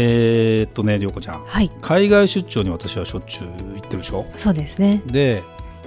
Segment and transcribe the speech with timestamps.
[0.00, 4.24] えー、っとね涼子ちゃん、はい、海外出張に私はしょっちゅう行ってるでしょ？
[4.36, 5.02] そうですね。
[5.06, 5.42] で、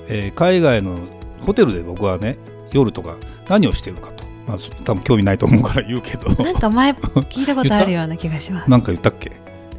[0.09, 0.99] えー、海外の
[1.41, 2.37] ホテルで僕はね
[2.73, 3.15] 夜とか
[3.47, 4.25] 何をしてるかと。
[4.45, 6.29] まあ多分興味ないと思うから言うけど。
[6.43, 6.91] なんか前
[7.31, 8.69] 聞いたことあるような気がします。
[8.69, 9.31] なんか言ったっけ？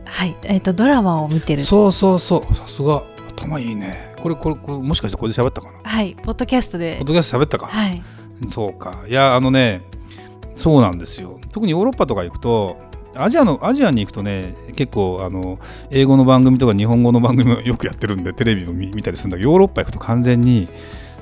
[0.04, 0.34] はい。
[0.44, 1.62] えー、っとドラマを見てる。
[1.62, 2.54] そうそうそう。
[2.54, 3.02] さすが。
[3.36, 4.14] 頭いいね。
[4.20, 5.78] これこれこれもしかしてこれで喋ったかな？
[5.82, 6.16] はい。
[6.22, 6.96] ポッドキャストで。
[6.98, 7.66] ポッドキャスト喋ったか？
[7.66, 8.02] はい。
[8.48, 9.04] そうか。
[9.08, 9.82] いやあのね
[10.54, 11.40] そうなんですよ。
[11.50, 12.76] 特にヨーロッパとか行くと
[13.14, 15.58] アジアのアジアに行くとね結構あの
[15.90, 20.68] 英語の番組とか日本語の番組もよくやってるんでテレビも見たりするんだけどヨーロッパ行くと完全に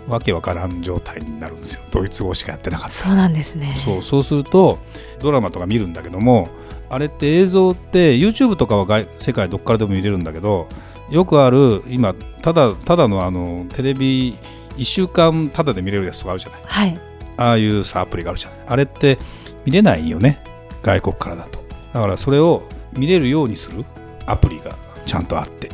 [0.08, 1.82] わけわからん状態になるんですよ。
[1.90, 2.94] ドイツ語しかやってなかった。
[2.94, 3.76] そうなんですね。
[3.84, 4.78] そうそうすると
[5.20, 6.48] ドラマとか見るんだけども
[6.88, 10.68] あれって映像って YouTube とかは外世界どっからでも見れるんだけど
[11.10, 14.34] よくある今ただただのあのテレビ
[14.76, 17.00] 1週間ただで見れるやつとかあるじゃない、はい、
[17.36, 18.58] ああいうさアプリがあるじゃない。
[18.68, 19.18] あれって
[19.64, 20.42] 見れないよね。
[20.82, 21.59] 外国からだと
[21.92, 23.84] だからそれを見れるようにする
[24.26, 25.70] アプリがちゃんとあって。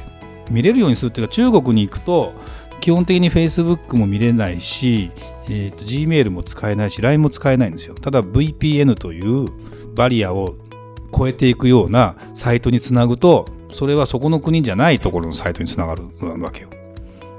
[0.50, 2.33] 見れるようにするっていうか中国に行くと
[2.81, 5.11] 基本的に Facebook も見れないし、
[5.48, 7.95] えーと、Gmail も使えないし LINE も使えないんですよ。
[7.95, 9.48] ただ VPN という
[9.95, 10.55] バリアを
[11.17, 16.05] 超えていくようなサイトにつなぐとそれはそこの国じゃないところのサイトにつながる
[16.41, 16.70] わけよ。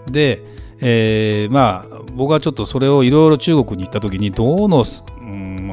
[0.10, 0.44] で、
[0.82, 4.84] えー、まあ僕はちょっとそれをいろいろ中国に行った時にどうの、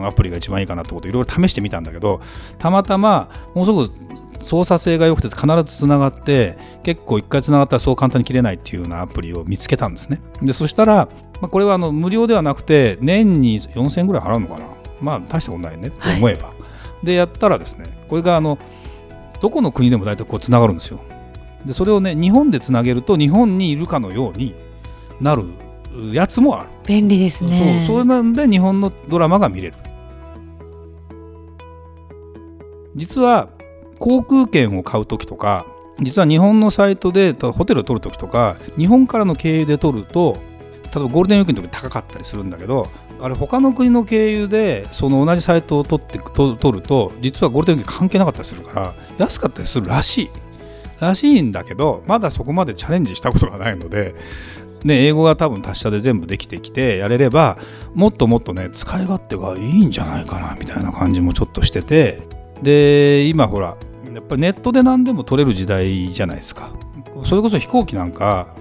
[0.06, 2.20] アプリが一番いいかなってことをいろいろ試してみたんだけど
[2.58, 3.92] たまたまものすごく
[4.40, 10.20] 操作性が良くて必ずつながって結構一回つながったらそう簡単に切れないっていうようなアプリを見つけたんですね。
[10.42, 11.08] でそしたら、
[11.40, 14.66] まあ、これはあの無料ではなくて年に4000円ぐらい払うのかな？
[15.00, 16.54] まあ大したことないねって思えば、は
[17.02, 18.58] い、でやったらですねこれがあの
[19.40, 21.00] どこの国でも大体こうつながるんですよ。
[21.64, 24.54] でそれをね日本でつなげると日本にいるかのように
[25.20, 25.44] なる
[26.12, 26.68] やつもある。
[26.86, 27.84] 便利ですね。
[27.86, 29.76] そうそれなんで日本のドラマが見れる
[32.94, 33.48] 実は
[33.98, 35.66] 航空券を買う時とか
[36.00, 40.38] 実は日本のサイトでホテルを取る時とか日本からの経由で取ると
[40.84, 42.88] 例えばゴールデンウィークの時高かったりするんだけど
[43.20, 50.30] あれ他の国の経由でその同じサイトを取って取ると実はゴールデンウィーク関係なかったりするから安かったりするらしい。
[51.00, 54.14] らしいんだけどまだそこまでチャレンジしたことがないので
[54.84, 57.58] で英語が多分達者で全部できてきてやれれば
[57.94, 62.22] もっともっとね使い勝手がいいんじゃないかなみたいな感じもちょっとしてて
[62.62, 63.76] で今ほら
[64.12, 66.72] やっぱりネットで何でも取れる時代じゃないですか。
[67.24, 68.54] それこそ飛行機なんか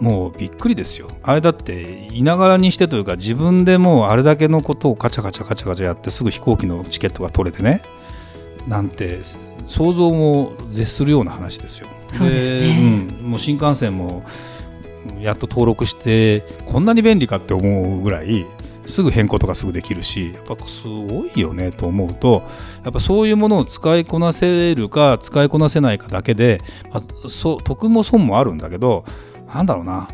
[0.00, 1.08] もうびっくりですよ。
[1.22, 7.82] あれだっていながらにしてというか自分でもうあれだけのことをカチャカチャカチャカチャやってすぐ飛行機のチケットが取れてね。
[8.68, 9.20] なんて
[9.66, 11.88] 想像も絶するような話ですよ。
[12.12, 14.22] そうですね、うん、もう新幹線も
[15.20, 18.44] やっと登録してこんなに便利かって思うぐらい
[18.86, 22.42] すぐ変更とかすぐできるしやっぱすごいよねと思うと
[22.84, 26.60] やっぱそういうものを使いこなせるか使いこなせないかだけで、
[26.90, 29.04] まあ、そ得も損もあるんだけど
[29.46, 30.08] なんだろうな。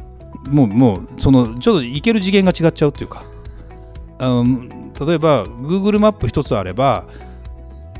[0.48, 3.24] もうもうそのちょっといける次元が違っちゃうっていうか。
[4.20, 4.44] あの
[5.06, 7.06] 例えば Google マップ一つあれば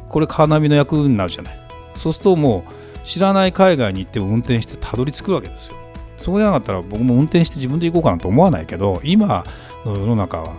[0.09, 1.59] これカーナビの役になるじゃない。
[1.95, 2.65] そうするとも
[3.05, 5.77] う知らない海外に行っても運転してたどり着くわけですよ。
[6.17, 9.45] そうじゃなかったら僕も運転して自分で行こうかなと思わないけど今
[9.85, 10.55] の世の中は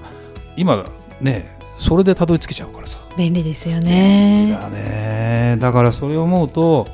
[0.55, 0.85] 今
[1.21, 2.97] ねそれでたどり着けちゃうからさ。
[3.17, 4.45] 便利ですよね。
[4.45, 5.57] 便利だね。
[5.59, 6.87] だからそれを思うと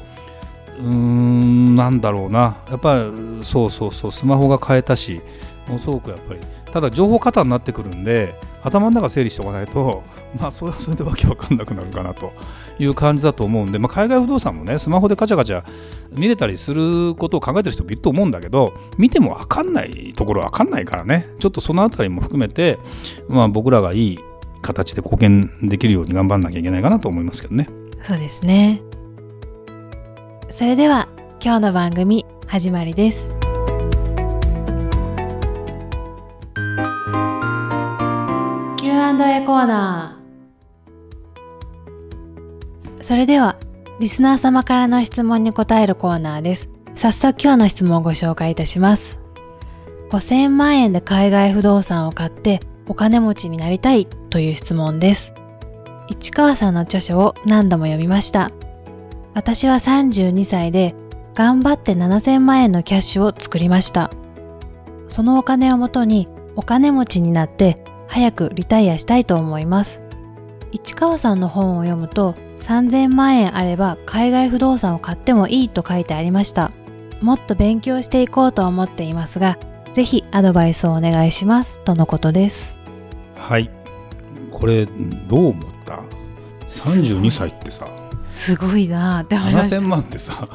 [0.78, 2.58] うーんなんだろうな。
[2.70, 5.22] やっぱりそうそうそうスマホが変えたし
[5.68, 6.40] ものすごくやっぱり
[6.72, 10.04] ただ情報過多になってくるんで頭の中整理しておかないと
[10.40, 12.34] まあそれはそれでわけわかんなくなるかなと
[12.80, 15.64] いう感じだと思うんで、まあ、海外不動産もねスマホでカチャカチャ
[16.12, 22.80] 見れたりすることを考えてる人もいると思うんだけど見てもわかんないところわかんないからねちょっとそのあたりも含めて、
[23.28, 24.20] まあ、僕らがいい
[24.62, 27.70] 形で貢献できるように頑張んなきゃいけないかなと思いますけどね。
[28.04, 28.82] そうですね
[30.50, 31.10] それでは
[31.44, 33.35] 今日の番組始まりです。
[39.14, 43.04] Q&A コーナー。
[43.04, 43.56] それでは
[44.00, 46.70] リスナー様からの質問に答えるコーナーです。
[46.96, 49.20] 早速今日の質問をご紹介いたします。
[50.10, 55.36] 5000万円で海外不動産を買ってお金持ちになりたいという質問です。
[56.10, 58.50] 市川さんの著書を何度も読みました。
[59.36, 60.96] 私は32歳で
[61.36, 64.10] 頑張って7000万円のキャッシュを作りました。
[65.10, 70.02] そのお金をもとにお金持ちになって早くリタイアしたいと思います。
[70.72, 76.72] 市川さんの本を読むと3000万円あれば海外不動産を買ってもいいと書いてありました。
[77.22, 79.58] もっと勉強していこうと思っていますが
[79.94, 81.80] ぜひアドバイスをお願いします。
[81.86, 82.78] とのことです。
[83.36, 83.70] はい。
[84.52, 86.02] これどう思った
[86.68, 87.88] ？32歳ってさ。
[88.30, 88.88] すごい。
[88.88, 89.78] なって思いました。
[89.78, 90.48] 7000万ってさ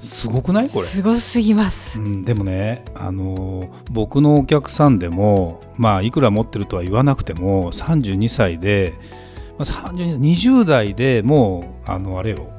[0.00, 0.68] すごくない？
[0.70, 0.86] これ。
[0.86, 8.94] すごすぎます、うん、でもね、あのー僕のお客さんでも、まあ、いくら持ってるとは言わなくても32歳で、
[9.58, 12.50] まあ、32 20代でもうあのあれよ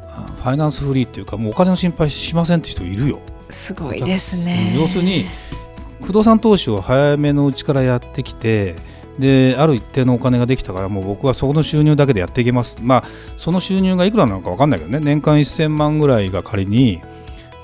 [0.42, 3.20] ファイナンスフリーっていうかもうお金の心配しませんって人いるよ。
[3.50, 4.74] すごいですね。
[4.78, 5.28] 要するに
[6.02, 8.76] 不動産投資を早めのうちからやってきて
[9.20, 12.80] である一定のお金ができたからもう僕はその収入だけでやっていけます。
[12.82, 13.04] まあ
[13.38, 15.00] その収入がいくらなのか分かんないけどね。
[15.00, 17.02] 年間1000万ぐらいが仮に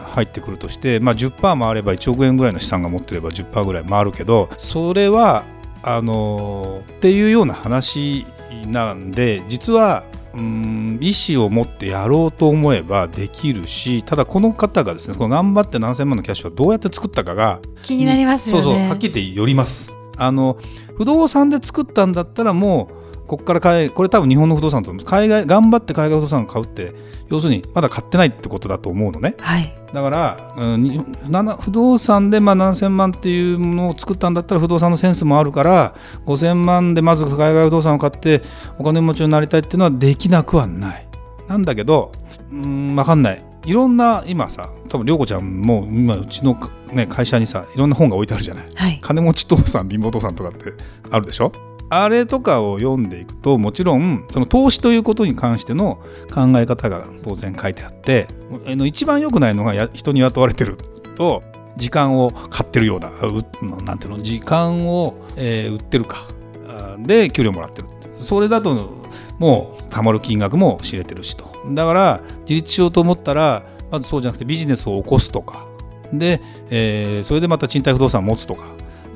[0.08, 5.46] 入ってくるとして、まあ、10%回れば1億円ぐらいの資産が持ってれば10%ぐらい回るけどそれは
[5.84, 8.26] あのっていうような話
[8.68, 18.64] なんで実はうん意思を持ってやろうと思えばできるしただこの方がですねこの頑張って何千万のキャッシュをどうやって作ったかが気になりますよね。
[18.64, 19.92] そうそうはっきり言ってよります。
[20.16, 20.58] あの
[20.96, 26.94] 不動産で作ったんだったらもうここから海これ多分日本の不動産と海外頑張って海外不動産を買うって
[27.30, 29.36] 要するにまだ買ってないってことだと思うのね。
[29.40, 29.74] はい。
[29.94, 31.16] だから、うん
[31.62, 35.96] 不動産でまあ7000万っていうものを作ったんだったら不動産のセンスもあるから
[36.26, 38.42] 5000万でまず海外不動産を買って
[38.78, 41.08] お金持ちになりたいっていうのはできなくはない。
[41.48, 42.12] なんだけど
[42.52, 43.44] うん分かんない。
[43.66, 46.56] いろんな今さ多分涼子ちゃんも今うちの、
[46.94, 48.66] ね、会社にさいろんな本が置いてあるじゃない。
[48.74, 49.00] はい。
[49.02, 50.72] 金持ち父さん貧乏父さんとかって
[51.12, 51.52] あるでしょ？
[51.90, 56.00] あれとかを読んでいくともちろんその投資ということに関しての
[56.34, 58.28] 考え方が当然書いてあって
[58.86, 60.78] 一番良くないのが人に雇われてる
[61.16, 61.44] と
[61.78, 66.28] 時間を買ってるようなうなんていうの時間を、えー売ってるか
[67.00, 67.88] で給料もらってる
[68.20, 68.74] それだと
[69.38, 71.46] もう貯まる金額も知れてるしと。
[71.70, 75.66] だから自立しようと思ったらまずそうじゃなくてビジネスを起こすとか。
[76.12, 78.66] で、えーそれでまた賃貸不動産を持つとか。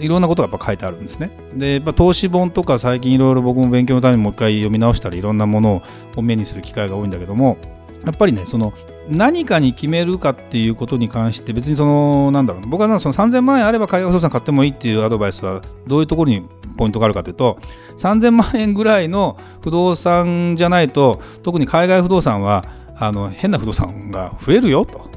[0.02, 1.32] いろんなことがやっぱ書いてあるんですね。
[1.54, 5.84] で、やっぱ投資本とか最近いろいろ僕も勉強のためにもう一回読み直したりいろんなもの
[6.16, 7.58] を目にする機会が多いんだけども
[8.06, 8.74] やっぱりねその
[9.10, 16.44] 何かに決めるかっていうことに関して別にそのなんだろう僕はその3000万円あれば海外不動産買ってもいいっていうアドバイスはどういうところに
[16.78, 17.60] ポイントがあるかというと
[17.98, 22.66] 3000万円ぐらいの不動産じゃないと特に海外不動産は
[22.96, 25.10] あの変な不動産が増えるよと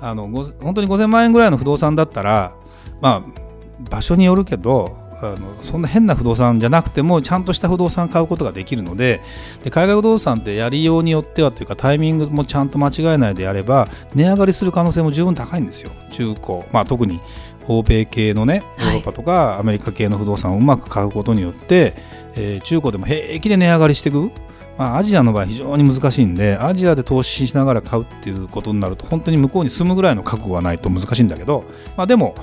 [0.00, 2.54] あの本当に5000万円ぐらいの不動産だったら
[3.00, 3.43] まあ
[3.90, 9.22] 場所によるけどあのそんな変な不動産じゃなくてもちゃんとした不動産買うことができるので
[9.62, 15.90] で海外不動産ってやりようによってはというかタイミングもちゃんと間違えないでやれば値上がりする可能性も十分高いんですよ。
[16.10, 17.20] 中古、まあ、特に
[17.66, 18.94] 欧米系のねヨはい。
[18.94, 21.94] ーロッパとかアメリカ系の不動産をうまく買うことによって、
[22.34, 24.30] えー中古でも平気で値上がりしていく
[24.76, 31.62] まあ、アジアの場合非常に難しいんでアジアで投資しながら買うっていうことになると本当に向こうに住むぐらいの覚悟がないと難しいんだけど、
[31.96, 32.34] まあ、でも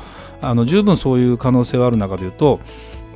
[0.41, 2.59] あの十分そういう可能性はある中で言うと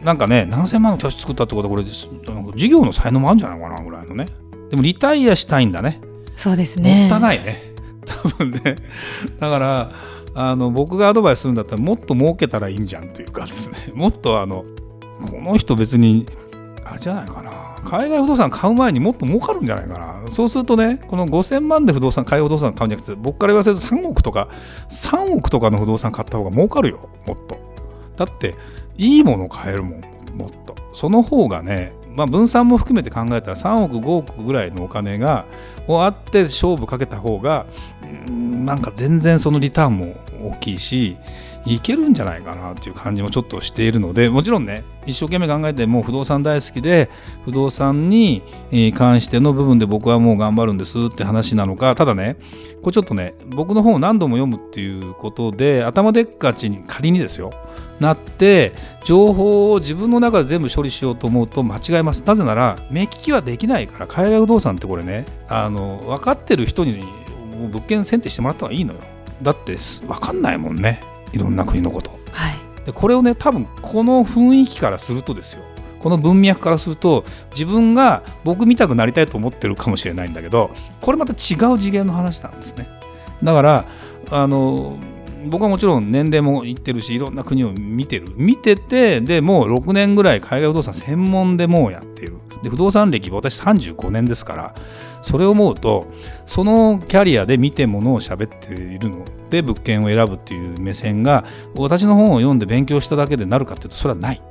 [0.04, 4.30] なんかね7000万のキャッシュ作ったってことはこれ事業の才能もあるんじゃないかなぐらいのね。
[4.70, 6.02] でもリタイアしたいんだね。
[6.36, 7.74] そうですもねったいないね。
[8.06, 8.76] 多分ね。
[9.40, 9.92] だから
[10.36, 13.94] あの僕がアドバイスするんだったらもっと儲けたらいいんじゃんというかですね。
[13.94, 14.66] もっとあの
[15.22, 16.28] この人別に
[16.84, 17.52] あれじゃないかな
[17.86, 20.32] 海外不動産買う前にもっと儲かるんじゃないかな。
[20.32, 24.50] そうするとねこの5000万で不動産海外不動産買うんじゃなくて僕から言わせると3億とか
[24.90, 27.58] 3億とかの不動産買った方が儲かるよもっと。
[28.18, 28.56] だって
[28.98, 30.02] いいもの買えるもん
[30.36, 30.76] もっと。
[30.94, 35.46] その方がねまあ分散も含めて考えたら3億5億ぐらいのお金が
[35.88, 37.66] をあって勝負かけた方が
[38.30, 41.18] んなんか全然そのリターンも大きいし
[41.66, 47.10] いけるんじゃないかなっていう感じもちょっとしているのでもちろんね一生懸命考えてもう不動産大好きで
[47.44, 48.44] 不動産に
[48.96, 52.38] 関しての部分で僕はもう頑張るんですって話なのかただね
[52.84, 57.52] これちょっとね僕の本を何度も読むっていうことで頭でっかちに仮にですよ
[58.00, 58.74] なって
[59.04, 62.24] 情報を自分の中で全部処理しようと思うと間違えます。
[62.26, 67.04] なぜなら目利きはできないから海外不動産ってこれねあの分かってる人に
[67.72, 69.00] 物件選定してもらった方がいいのよ。
[69.42, 71.02] だってす分かんないもんね。
[71.34, 72.12] いろんな国のこと。
[72.32, 72.56] はい。
[72.86, 75.64] でこれをね多分この雰囲気からするとですよ。
[76.00, 80.70] この文脈からすると自分が僕見たくなりたいと思ってるかもしれないんだけど
[81.02, 82.88] これまた違う次元の話なんですね。
[83.42, 83.86] だから
[84.30, 85.00] あの
[85.46, 88.28] 僕はもちろん年齢もいってるしいろんな国を見てる。
[88.36, 92.38] 見ててでもう6年ぐらい海外不動産専門でもうやってる。
[92.64, 94.76] で不動産歴私35年ですから
[95.22, 96.08] それを思うと
[96.46, 99.26] そのキャリアで見てものを喋っているの。
[99.50, 104.42] で物件を選ぶっていう目線が私の本を読んで勉強しただけでなるかっていうとそれはない。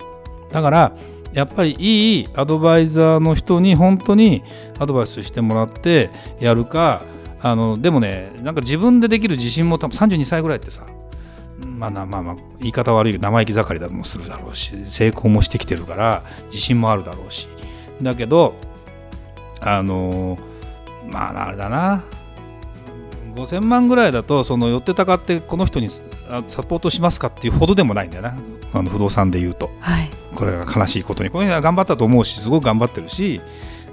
[0.52, 0.96] だから
[1.32, 4.44] やっぱりいいアドバイザーの人に本当に
[4.78, 7.02] アドバイスしてもらってやるか
[7.44, 10.86] あのでもねなんか自分でできる自信も多分32歳ぐらいってさ
[11.58, 17.46] まあまあまあ言い方悪いけど生意気盛りだもするだろうし成功もしてきてるから自信もあるだろうし。
[18.00, 18.54] だけど
[19.60, 20.38] あの
[21.06, 22.02] まああれだな。
[23.34, 28.34] 5000万ぐらいだとその寄ってたかってこの人にサポートしますかっていうほどでもないんだよな。
[28.72, 31.30] あの不動産で言うと、はい、これが悲しいことに。
[31.30, 33.40] この人は頑張ったと思うしすごく頑張ってるし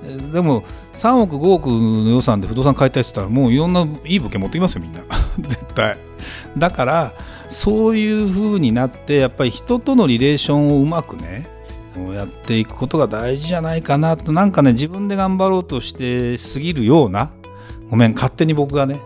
[0.01, 5.01] でも3億5億の予算で不動産買いたいって言ったらもういろんないい物件持ってきますよみんな。
[5.47, 5.97] 絶対。
[6.57, 7.13] だから
[7.47, 11.47] そういう風になってやっぱり人とのリレーションをうまくね
[12.13, 14.31] やっていくことが大事じゃないかなと。
[14.31, 17.33] なんかね自分で頑張ろうとしてすぎるような
[17.89, 19.01] ごめん勝手に僕がね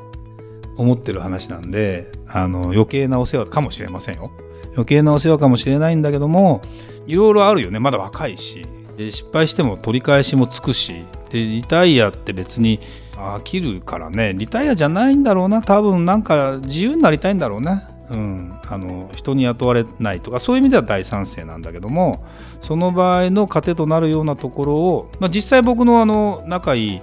[0.77, 4.31] 思ってる話なんであの余計なお世話かもしれませんよ。
[4.73, 6.61] 余計なお世話かもしれないんだけども
[7.07, 7.79] いろいろあるよね。
[7.79, 8.65] まだ若いし。
[8.97, 12.79] で失敗しても取り返しもつくしでリタイアって別に
[13.15, 14.33] 飽きるからね。
[14.35, 15.61] リタイアじゃないんだろうな。
[15.61, 22.23] 多分なんか自由になりたいんだろうな、うん、あの人に雇われないとかそういう意味では大賛成なんだけども
[22.61, 27.01] その場合の糧となるようなところを、まあ、実際僕のあの仲いい、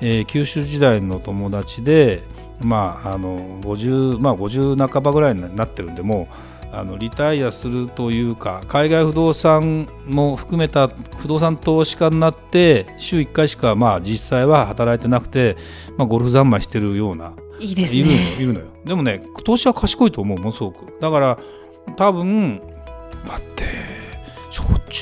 [0.00, 2.22] えー、九州時代の友達で
[2.60, 15.56] まああの50まあ50半ばぐらいになってるんでもうあのリタイアするというか海外不動産も含めた不動産投資家になって週1回しかまあ実際は働いてなくて、
[15.96, 18.00] まあ、ゴルフ三昧してるようないいですね。
[18.40, 18.66] いるのよ。
[18.84, 20.98] でもね投資は賢いと思うものすごく。
[21.00, 21.38] だから
[21.96, 22.60] 多分
[23.26, 23.63] だって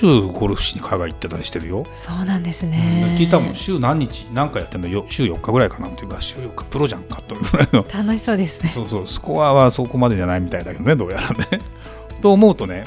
[0.04, 1.86] ゅうゴルフしに海外行ってたりしてるよ。
[1.94, 3.56] そうなんですね、聞いたもん。
[3.56, 4.88] 週何日何かやってんの？
[4.88, 7.84] よ週4日ぐらいかなっていうか週4日プロじゃんかというぐらいの。
[7.92, 8.70] 楽しそうですね。
[8.74, 9.06] そうそう。
[9.06, 11.46] スコアはそこまでじゃないみたいだけどねどうやらね。
[12.22, 12.84] と思うとね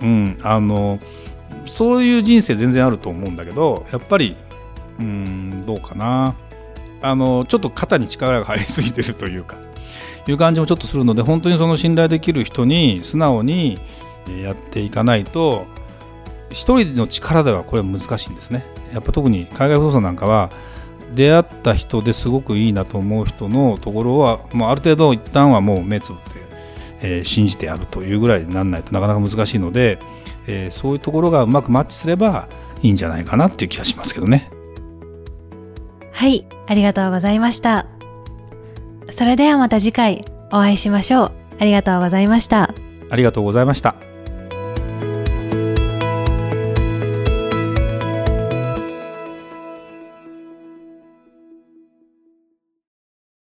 [0.00, 0.98] うんあの
[1.66, 4.34] そういう人生全然あると思うんだけどやっぱり
[4.98, 6.34] うんどうかな。
[7.00, 9.56] あのちょっと肩に力が入りすぎてるというか
[10.26, 13.78] いう感じもちょっとするので本当にその信頼できる人に素直に
[14.42, 15.66] やっていかないと
[16.50, 18.64] 一人の力ではこれは難しいんですね。
[18.92, 20.50] やっぱ特に海外不動産なんかは
[21.14, 26.30] 出会った人ですごくいいなと思う人のところはもうある程度一旦はもう目つぶって、
[27.00, 29.98] えー、信じてやるというぐらいにならないとなかなか難しいので、
[30.46, 32.48] えー、そういうところがうまくマッチすれば
[32.82, 34.50] いいんじゃないかなっていう気がしますけどね。
[36.12, 37.86] はいありがとうございました。
[39.10, 41.32] それではまた次回お会いしましょう。
[41.60, 42.74] ありがとうございました。
[43.10, 44.07] ありがとうございました。